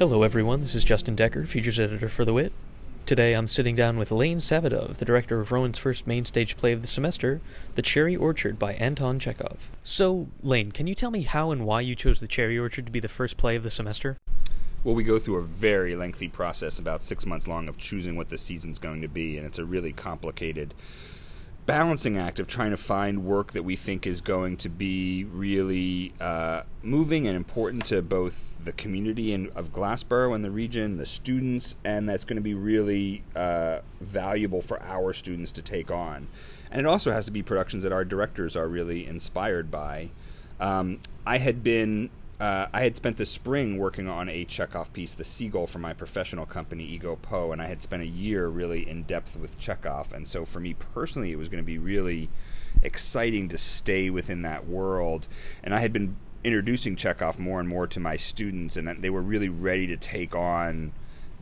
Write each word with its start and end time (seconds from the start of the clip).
Hello, 0.00 0.22
everyone. 0.22 0.62
This 0.62 0.74
is 0.74 0.82
Justin 0.82 1.14
Decker, 1.14 1.44
features 1.44 1.78
editor 1.78 2.08
for 2.08 2.24
The 2.24 2.32
Whit. 2.32 2.54
Today 3.04 3.34
I'm 3.34 3.46
sitting 3.46 3.74
down 3.74 3.98
with 3.98 4.10
Lane 4.10 4.38
Savadove, 4.38 4.96
the 4.96 5.04
director 5.04 5.40
of 5.40 5.52
Rowan's 5.52 5.76
first 5.76 6.06
main 6.06 6.24
stage 6.24 6.56
play 6.56 6.72
of 6.72 6.80
the 6.80 6.88
semester, 6.88 7.42
The 7.74 7.82
Cherry 7.82 8.16
Orchard 8.16 8.58
by 8.58 8.72
Anton 8.76 9.18
Chekhov. 9.18 9.68
So, 9.82 10.28
Lane, 10.42 10.72
can 10.72 10.86
you 10.86 10.94
tell 10.94 11.10
me 11.10 11.20
how 11.20 11.50
and 11.50 11.66
why 11.66 11.82
you 11.82 11.94
chose 11.94 12.18
The 12.18 12.28
Cherry 12.28 12.58
Orchard 12.58 12.86
to 12.86 12.90
be 12.90 12.98
the 12.98 13.08
first 13.08 13.36
play 13.36 13.56
of 13.56 13.62
the 13.62 13.68
semester? 13.68 14.16
Well, 14.84 14.94
we 14.94 15.04
go 15.04 15.18
through 15.18 15.36
a 15.36 15.42
very 15.42 15.94
lengthy 15.94 16.28
process, 16.28 16.78
about 16.78 17.02
six 17.02 17.26
months 17.26 17.46
long, 17.46 17.68
of 17.68 17.76
choosing 17.76 18.16
what 18.16 18.30
the 18.30 18.38
season's 18.38 18.78
going 18.78 19.02
to 19.02 19.08
be, 19.08 19.36
and 19.36 19.46
it's 19.46 19.58
a 19.58 19.66
really 19.66 19.92
complicated 19.92 20.72
balancing 21.70 22.18
act 22.18 22.40
of 22.40 22.48
trying 22.48 22.72
to 22.72 22.76
find 22.76 23.24
work 23.24 23.52
that 23.52 23.62
we 23.62 23.76
think 23.76 24.04
is 24.04 24.20
going 24.20 24.56
to 24.56 24.68
be 24.68 25.22
really 25.22 26.12
uh, 26.20 26.62
moving 26.82 27.28
and 27.28 27.36
important 27.36 27.84
to 27.84 28.02
both 28.02 28.56
the 28.64 28.72
community 28.72 29.32
in, 29.32 29.48
of 29.54 29.72
Glassboro 29.72 30.34
and 30.34 30.44
the 30.44 30.50
region, 30.50 30.96
the 30.96 31.06
students, 31.06 31.76
and 31.84 32.08
that's 32.08 32.24
going 32.24 32.38
to 32.38 32.42
be 32.42 32.54
really 32.54 33.22
uh, 33.36 33.78
valuable 34.00 34.60
for 34.60 34.82
our 34.82 35.12
students 35.12 35.52
to 35.52 35.62
take 35.62 35.92
on. 35.92 36.26
And 36.72 36.80
it 36.80 36.86
also 36.86 37.12
has 37.12 37.24
to 37.26 37.30
be 37.30 37.40
productions 37.40 37.84
that 37.84 37.92
our 37.92 38.04
directors 38.04 38.56
are 38.56 38.66
really 38.66 39.06
inspired 39.06 39.70
by. 39.70 40.10
Um, 40.58 40.98
I 41.24 41.38
had 41.38 41.62
been 41.62 42.10
uh, 42.40 42.66
I 42.72 42.80
had 42.80 42.96
spent 42.96 43.18
the 43.18 43.26
spring 43.26 43.76
working 43.76 44.08
on 44.08 44.30
a 44.30 44.46
Chekhov 44.46 44.92
piece, 44.94 45.12
The 45.12 45.24
Seagull, 45.24 45.66
for 45.66 45.78
my 45.78 45.92
professional 45.92 46.46
company, 46.46 46.98
EgoPo, 46.98 47.52
and 47.52 47.60
I 47.60 47.66
had 47.66 47.82
spent 47.82 48.02
a 48.02 48.06
year 48.06 48.48
really 48.48 48.88
in 48.88 49.02
depth 49.02 49.36
with 49.36 49.58
Chekhov. 49.58 50.12
And 50.14 50.26
so 50.26 50.46
for 50.46 50.58
me 50.58 50.72
personally, 50.72 51.32
it 51.32 51.38
was 51.38 51.48
going 51.48 51.62
to 51.62 51.66
be 51.66 51.76
really 51.78 52.30
exciting 52.82 53.50
to 53.50 53.58
stay 53.58 54.08
within 54.08 54.40
that 54.42 54.66
world. 54.66 55.28
And 55.62 55.74
I 55.74 55.80
had 55.80 55.92
been 55.92 56.16
introducing 56.42 56.96
Chekhov 56.96 57.38
more 57.38 57.60
and 57.60 57.68
more 57.68 57.86
to 57.86 58.00
my 58.00 58.16
students, 58.16 58.78
and 58.78 58.88
they 59.02 59.10
were 59.10 59.20
really 59.20 59.50
ready 59.50 59.86
to 59.88 59.98
take 59.98 60.34
on 60.34 60.92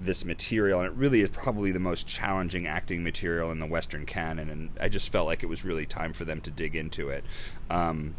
this 0.01 0.25
material. 0.25 0.81
And 0.81 0.89
it 0.89 0.97
really 0.97 1.21
is 1.21 1.31
probably 1.31 1.71
the 1.71 1.79
most 1.79 2.09
challenging 2.09 2.67
acting 2.67 3.05
material 3.05 3.53
in 3.53 3.61
the 3.61 3.67
Western 3.67 4.05
canon. 4.05 4.51
And 4.51 4.71
I 4.81 4.89
just 4.89 5.11
felt 5.11 5.27
like 5.27 5.45
it 5.45 5.49
was 5.49 5.65
really 5.65 5.87
time 5.87 6.13
for 6.13 6.25
them 6.25 6.41
to 6.41 6.51
dig 6.51 6.75
into 6.75 7.09
it. 7.09 7.25
Um, 7.71 8.17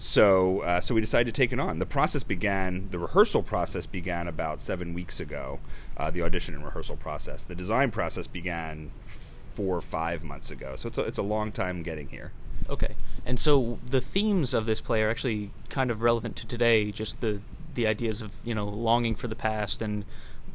so, 0.00 0.60
uh, 0.60 0.80
so 0.80 0.94
we 0.94 1.02
decided 1.02 1.34
to 1.34 1.38
take 1.38 1.52
it 1.52 1.60
on. 1.60 1.78
The 1.78 1.84
process 1.84 2.22
began, 2.22 2.88
the 2.90 2.98
rehearsal 2.98 3.42
process 3.42 3.84
began 3.84 4.28
about 4.28 4.62
seven 4.62 4.94
weeks 4.94 5.20
ago. 5.20 5.60
Uh, 5.94 6.10
the 6.10 6.22
audition 6.22 6.54
and 6.54 6.64
rehearsal 6.64 6.96
process. 6.96 7.44
The 7.44 7.54
design 7.54 7.90
process 7.90 8.26
began 8.26 8.92
four 9.02 9.76
or 9.76 9.82
five 9.82 10.24
months 10.24 10.50
ago. 10.50 10.74
So 10.76 10.88
it's 10.88 10.96
a, 10.96 11.02
it's 11.02 11.18
a 11.18 11.22
long 11.22 11.52
time 11.52 11.82
getting 11.82 12.08
here. 12.08 12.32
Okay, 12.70 12.94
and 13.26 13.38
so 13.38 13.78
the 13.86 14.00
themes 14.00 14.54
of 14.54 14.64
this 14.64 14.80
play 14.80 15.02
are 15.02 15.10
actually 15.10 15.50
kind 15.68 15.90
of 15.90 16.00
relevant 16.00 16.34
to 16.36 16.46
today. 16.46 16.90
Just 16.90 17.20
the 17.20 17.40
the 17.74 17.86
ideas 17.86 18.22
of 18.22 18.32
you 18.42 18.54
know 18.54 18.66
longing 18.66 19.14
for 19.14 19.28
the 19.28 19.36
past 19.36 19.82
and 19.82 20.06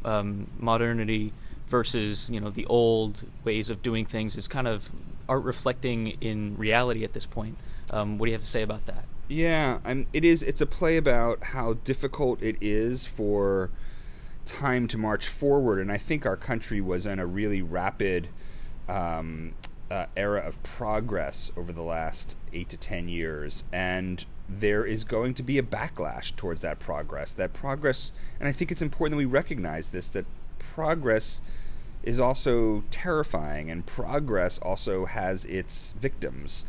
um, 0.03 0.49
modernity 0.57 1.33
versus 1.67 2.31
you 2.31 2.39
know 2.39 2.49
the 2.49 2.65
old 2.65 3.23
ways 3.43 3.69
of 3.69 3.83
doing 3.83 4.05
things 4.05 4.37
is 4.37 4.47
kind 4.47 4.67
of 4.67 4.89
art 5.29 5.43
reflecting 5.43 6.17
in 6.19 6.55
reality 6.57 7.03
at 7.03 7.13
this 7.13 7.27
point. 7.27 7.57
Um, 7.91 8.17
what 8.17 8.25
do 8.25 8.31
you 8.31 8.35
have 8.35 8.41
to 8.41 8.47
say 8.47 8.63
about 8.63 8.87
that? 8.87 9.05
Yeah, 9.27 9.79
it 10.13 10.23
is. 10.23 10.43
It's 10.43 10.61
a 10.61 10.67
play 10.67 10.97
about 10.97 11.45
how 11.45 11.73
difficult 11.73 12.41
it 12.43 12.57
is 12.61 13.07
for 13.07 13.71
time 14.45 14.87
to 14.89 14.97
march 14.97 15.27
forward, 15.27 15.79
and 15.79 15.91
I 15.91 15.97
think 15.97 16.25
our 16.25 16.37
country 16.37 16.79
was 16.79 17.07
in 17.07 17.17
a 17.17 17.25
really 17.25 17.63
rapid 17.63 18.27
um, 18.87 19.53
uh, 19.89 20.05
era 20.15 20.41
of 20.41 20.61
progress 20.61 21.51
over 21.57 21.71
the 21.71 21.81
last 21.81 22.35
eight 22.53 22.69
to 22.69 22.77
ten 22.77 23.09
years, 23.09 23.63
and 23.71 24.25
there 24.47 24.85
is 24.85 25.03
going 25.03 25.33
to 25.33 25.41
be 25.41 25.57
a 25.57 25.63
backlash 25.63 26.35
towards 26.35 26.61
that 26.61 26.77
progress. 26.77 27.31
That 27.31 27.51
progress, 27.51 28.11
and 28.39 28.47
I 28.47 28.51
think 28.51 28.71
it's 28.71 28.81
important 28.81 29.13
that 29.13 29.17
we 29.17 29.25
recognize 29.25 29.89
this 29.89 30.07
that 30.09 30.25
progress 30.59 31.41
is 32.03 32.19
also 32.19 32.83
terrifying, 32.91 33.71
and 33.71 33.87
progress 33.87 34.59
also 34.59 35.05
has 35.05 35.45
its 35.45 35.95
victims. 35.99 36.67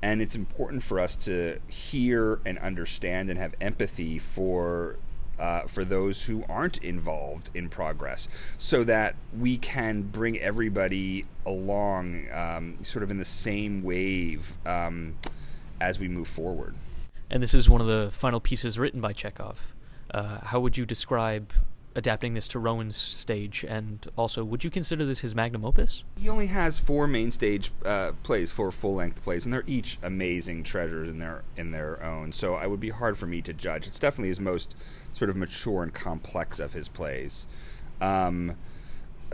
And 0.00 0.22
it's 0.22 0.34
important 0.34 0.82
for 0.82 1.00
us 1.00 1.16
to 1.16 1.58
hear 1.66 2.38
and 2.44 2.58
understand 2.58 3.30
and 3.30 3.38
have 3.38 3.54
empathy 3.60 4.18
for 4.18 4.96
uh, 5.38 5.62
for 5.62 5.84
those 5.84 6.24
who 6.24 6.44
aren't 6.48 6.78
involved 6.78 7.50
in 7.54 7.68
progress, 7.68 8.28
so 8.58 8.82
that 8.84 9.14
we 9.36 9.56
can 9.56 10.02
bring 10.02 10.38
everybody 10.38 11.24
along, 11.46 12.28
um, 12.32 12.76
sort 12.82 13.04
of 13.04 13.10
in 13.10 13.18
the 13.18 13.24
same 13.24 13.82
wave 13.82 14.54
um, 14.66 15.16
as 15.80 15.98
we 15.98 16.08
move 16.08 16.26
forward. 16.26 16.74
And 17.30 17.42
this 17.42 17.54
is 17.54 17.68
one 17.70 17.80
of 17.80 17.86
the 17.86 18.10
final 18.10 18.40
pieces 18.40 18.78
written 18.78 19.00
by 19.00 19.12
Chekhov. 19.12 19.74
Uh, 20.10 20.38
how 20.42 20.58
would 20.58 20.76
you 20.76 20.84
describe 20.84 21.52
adapting 21.98 22.32
this 22.34 22.48
to 22.48 22.58
Rowan's 22.58 22.96
stage? 22.96 23.64
And 23.68 24.06
also, 24.16 24.44
would 24.44 24.64
you 24.64 24.70
consider 24.70 25.04
this 25.04 25.20
his 25.20 25.34
magnum 25.34 25.64
opus? 25.64 26.04
He 26.18 26.28
only 26.28 26.46
has 26.46 26.78
four 26.78 27.06
main 27.06 27.32
stage 27.32 27.72
uh, 27.84 28.12
plays, 28.22 28.50
four 28.50 28.70
full 28.72 28.94
length 28.94 29.20
plays, 29.20 29.44
and 29.44 29.52
they're 29.52 29.64
each 29.66 29.98
amazing 30.02 30.62
treasures 30.62 31.08
in 31.08 31.18
their 31.18 31.42
in 31.56 31.72
their 31.72 32.02
own. 32.02 32.32
So 32.32 32.56
it 32.56 32.70
would 32.70 32.80
be 32.80 32.90
hard 32.90 33.18
for 33.18 33.26
me 33.26 33.42
to 33.42 33.52
judge. 33.52 33.86
It's 33.86 33.98
definitely 33.98 34.28
his 34.28 34.40
most 34.40 34.76
sort 35.12 35.28
of 35.28 35.36
mature 35.36 35.82
and 35.82 35.92
complex 35.92 36.60
of 36.60 36.72
his 36.72 36.88
plays. 36.88 37.46
Um, 38.00 38.56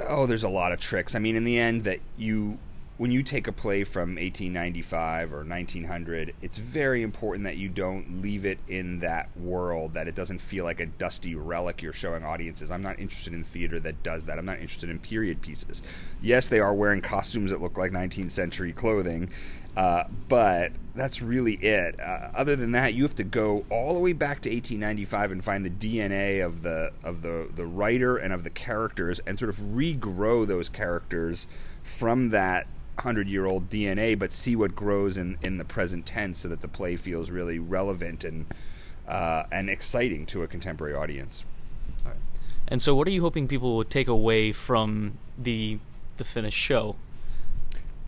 oh, 0.08 0.26
there's 0.26 0.44
a 0.44 0.48
lot 0.48 0.72
of 0.72 0.80
tricks. 0.80 1.14
I 1.14 1.18
mean, 1.18 1.36
in 1.36 1.44
the 1.44 1.58
end, 1.58 1.84
that 1.84 2.00
you 2.16 2.58
when 2.96 3.10
you 3.10 3.24
take 3.24 3.48
a 3.48 3.52
play 3.52 3.82
from 3.82 4.10
1895 4.10 5.32
or 5.32 5.44
1900, 5.44 6.32
it's 6.40 6.58
very 6.58 7.02
important 7.02 7.44
that 7.44 7.56
you 7.56 7.68
don't 7.68 8.22
leave 8.22 8.44
it 8.44 8.58
in 8.68 9.00
that 9.00 9.36
world, 9.36 9.94
that 9.94 10.06
it 10.06 10.14
doesn't 10.14 10.38
feel 10.38 10.64
like 10.64 10.78
a 10.78 10.86
dusty 10.86 11.34
relic 11.34 11.82
you're 11.82 11.92
showing 11.92 12.24
audiences. 12.24 12.70
I'm 12.70 12.82
not 12.82 13.00
interested 13.00 13.32
in 13.32 13.42
theater 13.42 13.80
that 13.80 14.04
does 14.04 14.26
that. 14.26 14.38
I'm 14.38 14.46
not 14.46 14.60
interested 14.60 14.90
in 14.90 15.00
period 15.00 15.42
pieces. 15.42 15.82
Yes, 16.22 16.48
they 16.48 16.60
are 16.60 16.72
wearing 16.72 17.00
costumes 17.00 17.50
that 17.50 17.60
look 17.60 17.76
like 17.76 17.90
19th 17.90 18.30
century 18.30 18.72
clothing, 18.72 19.28
uh, 19.76 20.04
but 20.28 20.70
that's 20.94 21.20
really 21.20 21.54
it. 21.54 21.98
Uh, 21.98 22.30
other 22.32 22.54
than 22.54 22.70
that, 22.72 22.94
you 22.94 23.02
have 23.02 23.16
to 23.16 23.24
go 23.24 23.64
all 23.70 23.94
the 23.94 23.98
way 23.98 24.12
back 24.12 24.40
to 24.42 24.50
1895 24.50 25.32
and 25.32 25.44
find 25.44 25.64
the 25.64 25.70
DNA 25.70 26.46
of 26.46 26.62
the 26.62 26.92
of 27.02 27.22
the 27.22 27.48
the 27.52 27.66
writer 27.66 28.16
and 28.16 28.32
of 28.32 28.44
the 28.44 28.50
characters, 28.50 29.20
and 29.26 29.36
sort 29.36 29.48
of 29.48 29.56
regrow 29.56 30.46
those 30.46 30.68
characters 30.68 31.48
from 31.84 32.30
that 32.30 32.66
hundred 32.98 33.28
year 33.28 33.46
old 33.46 33.70
DNA, 33.70 34.18
but 34.18 34.32
see 34.32 34.56
what 34.56 34.74
grows 34.74 35.16
in, 35.16 35.36
in 35.42 35.58
the 35.58 35.64
present 35.64 36.06
tense 36.06 36.40
so 36.40 36.48
that 36.48 36.60
the 36.60 36.68
play 36.68 36.96
feels 36.96 37.30
really 37.30 37.58
relevant 37.58 38.24
and 38.24 38.46
uh, 39.06 39.44
and 39.52 39.68
exciting 39.68 40.26
to 40.26 40.42
a 40.42 40.46
contemporary 40.46 40.94
audience. 40.94 41.44
And 42.66 42.80
so, 42.80 42.94
what 42.94 43.06
are 43.06 43.10
you 43.10 43.20
hoping 43.20 43.46
people 43.46 43.76
will 43.76 43.84
take 43.84 44.08
away 44.08 44.52
from 44.52 45.18
the 45.36 45.78
the 46.16 46.24
finished 46.24 46.58
show? 46.58 46.96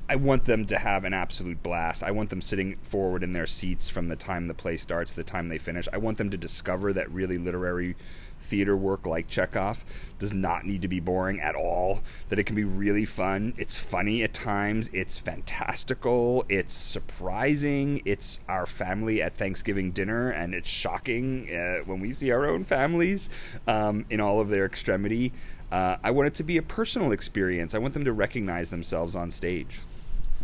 I 0.08 0.16
want 0.16 0.44
them 0.44 0.64
to 0.66 0.78
have 0.78 1.04
an 1.04 1.12
absolute 1.12 1.62
blast. 1.62 2.03
I 2.03 2.12
want 2.12 2.31
them 2.31 2.41
sitting 2.41 2.76
forward 2.76 3.25
in 3.25 3.32
their 3.32 3.47
seats 3.47 3.88
from 3.88 4.06
the 4.06 4.14
time 4.14 4.47
the 4.47 4.54
play 4.54 4.76
starts 4.76 5.10
to 5.12 5.16
the 5.16 5.25
time 5.25 5.48
they 5.48 5.58
finish. 5.58 5.88
I 5.93 5.98
want 5.98 6.16
them 6.19 6.31
to 6.31 6.37
discover 6.37 6.93
that 6.93 7.10
really 7.10 7.38
literary 7.38 7.97
theater 8.46 8.76
work 8.76 9.06
like 9.06 9.28
Chekhov 9.28 9.84
does 10.18 10.32
not 10.32 10.64
need 10.64 10.82
to 10.82 10.88
be 10.88 11.00
boring 11.00 11.40
at 11.40 11.54
all. 11.54 12.00
That 12.28 12.38
it 12.38 12.44
can 12.44 12.56
be 12.56 12.64
really 12.64 13.04
fun. 13.04 13.54
It's 13.58 13.78
funny 13.78 14.22
at 14.22 14.32
times. 14.32 14.88
It's 14.92 15.18
fantastical. 15.18 16.44
It's 16.48 16.74
surprising. 16.74 18.00
It's 18.04 18.40
our 18.48 18.66
family 18.66 19.20
at 19.20 19.34
Thanksgiving 19.34 19.90
dinner, 19.90 20.30
and 20.30 20.54
it's 20.54 20.68
shocking 20.68 21.54
uh, 21.54 21.84
when 21.84 22.00
we 22.00 22.12
see 22.12 22.30
our 22.30 22.46
own 22.46 22.64
families 22.64 23.28
um, 23.66 24.06
in 24.08 24.20
all 24.20 24.40
of 24.40 24.48
their 24.48 24.64
extremity. 24.64 25.32
Uh, 25.70 25.96
I 26.02 26.10
want 26.12 26.28
it 26.28 26.34
to 26.34 26.44
be 26.44 26.56
a 26.56 26.62
personal 26.62 27.12
experience. 27.12 27.74
I 27.74 27.78
want 27.78 27.94
them 27.94 28.04
to 28.04 28.12
recognize 28.12 28.70
themselves 28.70 29.16
on 29.16 29.30
stage. 29.30 29.80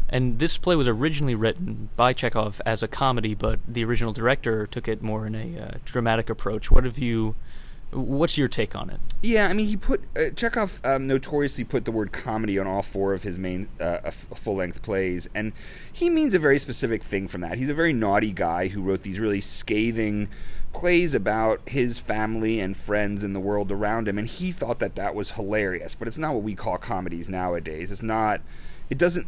And 0.09 0.39
this 0.39 0.59
play 0.59 0.77
was 0.77 0.87
originally 0.87 1.35
written 1.35 1.89
by 1.97 2.13
Chekhov 2.13 2.61
as 2.67 2.83
a 2.83 2.89
comedy, 2.89 3.35
but 3.35 3.61
the 3.67 3.83
original 3.83 4.13
director 4.13 4.67
took 4.67 4.87
it 4.87 5.03
more 5.03 5.27
in 5.27 5.35
a 5.35 5.59
uh, 5.59 5.79
dramatic 5.87 6.29
approach. 6.29 6.71
What 6.71 6.85
have 6.85 6.99
you 6.99 7.35
What's 7.93 8.39
your 8.39 8.49
take 8.49 8.75
on 8.75 8.89
it? 8.89 9.01
Yeah, 9.23 9.49
I 9.49 9.53
mean, 9.53 9.67
he 9.67 9.77
put 9.77 10.03
uh, 10.17 10.31
Chekhov 10.31 10.81
um, 10.83 11.07
notoriously 11.07 11.65
put 11.65 11.85
the 11.85 11.93
word 11.93 12.11
comedy 12.11 12.59
on 12.59 12.67
all 12.67 12.83
four 12.83 13.13
of 13.13 13.23
his 13.23 13.39
main 13.39 13.69
uh, 13.79 14.11
full 14.11 14.57
length 14.57 14.81
plays, 14.81 15.29
and 15.35 15.53
he 15.93 16.09
means 16.09 16.35
a 16.35 16.39
very 16.39 16.59
specific 16.59 17.05
thing 17.05 17.29
from 17.29 17.43
that. 17.43 17.59
He's 17.59 17.69
a 17.69 17.75
very 17.75 17.93
naughty 17.93 18.33
guy 18.33 18.69
who 18.69 18.81
wrote 18.81 19.03
these 19.03 19.21
really 19.21 19.43
scathing 19.43 20.29
plays 20.73 21.15
about 21.15 21.61
his 21.69 21.99
family 21.99 22.59
and 22.59 22.75
friends 22.77 23.23
and 23.23 23.35
the 23.35 23.41
world 23.41 23.71
around 23.71 24.09
him, 24.09 24.17
and 24.17 24.27
he 24.27 24.53
thought 24.53 24.79
that 24.79 24.95
that 24.97 25.15
was 25.15 25.33
hilarious. 25.33 25.95
But 25.95 26.09
it's 26.09 26.19
not 26.19 26.33
what 26.33 26.43
we 26.43 26.55
call 26.55 26.79
comedies 26.79 27.29
nowadays. 27.29 27.93
It's 27.93 28.03
not. 28.03 28.41
It 28.89 28.97
doesn't 28.97 29.27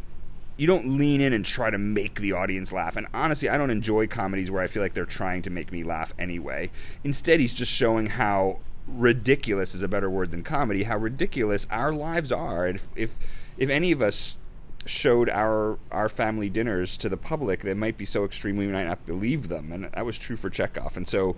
you 0.57 0.67
don't 0.67 0.97
lean 0.97 1.21
in 1.21 1.33
and 1.33 1.43
try 1.43 1.69
to 1.69 1.77
make 1.77 2.19
the 2.19 2.31
audience 2.31 2.71
laugh. 2.71 2.95
And 2.95 3.07
honestly, 3.13 3.49
I 3.49 3.57
don't 3.57 3.69
enjoy 3.69 4.07
comedies 4.07 4.49
where 4.49 4.61
I 4.61 4.67
feel 4.67 4.81
like 4.81 4.93
they're 4.93 5.05
trying 5.05 5.41
to 5.43 5.49
make 5.49 5.71
me 5.71 5.83
laugh 5.83 6.13
anyway. 6.17 6.71
Instead, 7.03 7.39
he's 7.39 7.53
just 7.53 7.71
showing 7.71 8.07
how 8.07 8.59
ridiculous 8.87 9.73
is 9.75 9.83
a 9.83 9.87
better 9.87 10.09
word 10.09 10.31
than 10.31 10.43
comedy. 10.43 10.83
How 10.83 10.97
ridiculous 10.97 11.67
our 11.69 11.91
lives 11.91 12.31
are. 12.31 12.65
And 12.65 12.77
if 12.77 12.87
if, 12.95 13.15
if 13.57 13.69
any 13.69 13.91
of 13.91 14.01
us 14.01 14.37
showed 14.85 15.29
our 15.29 15.79
our 15.91 16.07
family 16.07 16.49
dinners 16.49 16.95
to 16.97 17.09
the 17.09 17.17
public, 17.17 17.61
they 17.61 17.73
might 17.73 17.97
be 17.97 18.05
so 18.05 18.23
extreme 18.23 18.55
we 18.55 18.67
might 18.67 18.85
not 18.85 19.05
believe 19.05 19.49
them. 19.49 19.71
And 19.71 19.85
that 19.85 20.05
was 20.05 20.17
true 20.17 20.37
for 20.37 20.49
Chekhov. 20.49 20.95
And 20.95 21.07
so 21.07 21.35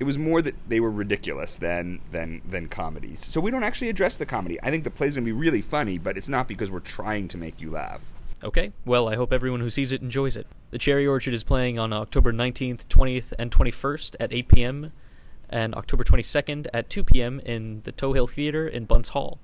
it 0.00 0.04
was 0.04 0.18
more 0.18 0.42
that 0.42 0.54
they 0.68 0.80
were 0.80 0.90
ridiculous 0.90 1.56
than 1.56 2.00
than 2.10 2.42
than 2.44 2.68
comedies. 2.68 3.24
So 3.24 3.40
we 3.40 3.52
don't 3.52 3.62
actually 3.62 3.90
address 3.90 4.16
the 4.16 4.26
comedy. 4.26 4.58
I 4.62 4.70
think 4.70 4.82
the 4.82 4.90
play's 4.90 5.14
going 5.14 5.24
to 5.24 5.28
be 5.28 5.32
really 5.32 5.62
funny, 5.62 5.98
but 5.98 6.16
it's 6.16 6.28
not 6.28 6.48
because 6.48 6.70
we're 6.70 6.80
trying 6.80 7.28
to 7.28 7.38
make 7.38 7.60
you 7.60 7.70
laugh. 7.70 8.02
Okay, 8.44 8.72
well, 8.84 9.08
I 9.08 9.16
hope 9.16 9.32
everyone 9.32 9.60
who 9.60 9.70
sees 9.70 9.90
it 9.90 10.02
enjoys 10.02 10.36
it. 10.36 10.46
The 10.70 10.76
Cherry 10.76 11.06
Orchard 11.06 11.32
is 11.32 11.42
playing 11.42 11.78
on 11.78 11.94
October 11.94 12.30
19th, 12.30 12.84
20th, 12.88 13.32
and 13.38 13.50
21st 13.50 14.16
at 14.20 14.34
8 14.34 14.48
p.m., 14.48 14.92
and 15.48 15.74
October 15.74 16.04
22nd 16.04 16.66
at 16.74 16.90
2 16.90 17.04
p.m. 17.04 17.40
in 17.40 17.80
the 17.84 17.92
Tohill 17.92 18.28
Theater 18.28 18.68
in 18.68 18.84
Bunce 18.84 19.10
Hall. 19.10 19.38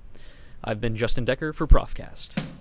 I've 0.62 0.82
been 0.82 0.96
Justin 0.96 1.24
Decker 1.24 1.54
for 1.54 1.66
Profcast. 1.66 2.59